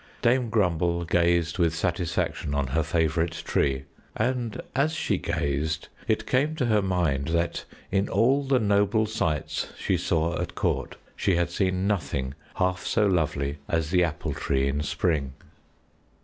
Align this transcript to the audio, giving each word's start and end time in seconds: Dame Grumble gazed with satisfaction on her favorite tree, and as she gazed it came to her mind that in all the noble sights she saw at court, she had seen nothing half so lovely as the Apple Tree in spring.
Dame 0.23 0.49
Grumble 0.49 1.05
gazed 1.05 1.59
with 1.59 1.75
satisfaction 1.75 2.55
on 2.55 2.69
her 2.73 2.81
favorite 2.81 3.43
tree, 3.45 3.83
and 4.17 4.59
as 4.75 4.95
she 4.95 5.19
gazed 5.19 5.89
it 6.07 6.25
came 6.25 6.55
to 6.55 6.65
her 6.65 6.81
mind 6.81 7.27
that 7.27 7.65
in 7.91 8.09
all 8.09 8.41
the 8.43 8.57
noble 8.57 9.05
sights 9.05 9.67
she 9.77 9.97
saw 9.97 10.41
at 10.41 10.55
court, 10.55 10.95
she 11.15 11.35
had 11.35 11.51
seen 11.51 11.85
nothing 11.85 12.33
half 12.55 12.83
so 12.83 13.05
lovely 13.05 13.59
as 13.67 13.91
the 13.91 14.03
Apple 14.03 14.33
Tree 14.33 14.67
in 14.67 14.81
spring. 14.81 15.33